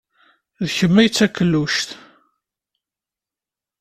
[0.65, 1.89] D kemm ay d takluct.